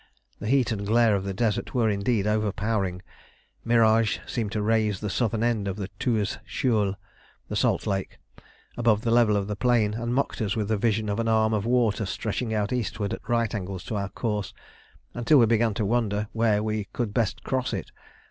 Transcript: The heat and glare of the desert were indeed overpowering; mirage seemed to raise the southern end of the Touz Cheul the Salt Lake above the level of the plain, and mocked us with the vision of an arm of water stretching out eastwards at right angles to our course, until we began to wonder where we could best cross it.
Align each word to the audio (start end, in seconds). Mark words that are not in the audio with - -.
The 0.39 0.47
heat 0.47 0.71
and 0.71 0.83
glare 0.83 1.15
of 1.15 1.25
the 1.25 1.31
desert 1.35 1.75
were 1.75 1.87
indeed 1.87 2.25
overpowering; 2.25 3.03
mirage 3.63 4.17
seemed 4.25 4.51
to 4.53 4.61
raise 4.63 4.99
the 4.99 5.11
southern 5.11 5.43
end 5.43 5.67
of 5.67 5.75
the 5.75 5.89
Touz 5.99 6.39
Cheul 6.43 6.95
the 7.49 7.55
Salt 7.55 7.85
Lake 7.85 8.17
above 8.75 9.01
the 9.03 9.11
level 9.11 9.37
of 9.37 9.45
the 9.45 9.55
plain, 9.55 9.93
and 9.93 10.11
mocked 10.15 10.41
us 10.41 10.55
with 10.55 10.69
the 10.69 10.75
vision 10.77 11.07
of 11.07 11.19
an 11.19 11.27
arm 11.27 11.53
of 11.53 11.67
water 11.67 12.07
stretching 12.07 12.51
out 12.51 12.73
eastwards 12.73 13.13
at 13.13 13.29
right 13.29 13.53
angles 13.53 13.83
to 13.83 13.95
our 13.95 14.09
course, 14.09 14.55
until 15.13 15.37
we 15.37 15.45
began 15.45 15.75
to 15.75 15.85
wonder 15.85 16.29
where 16.33 16.63
we 16.63 16.85
could 16.93 17.13
best 17.13 17.43
cross 17.43 17.71
it. 17.71 17.91